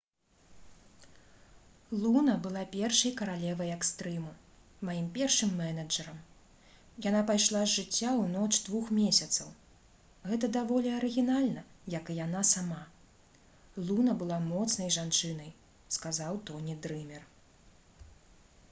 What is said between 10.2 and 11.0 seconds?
гэта даволі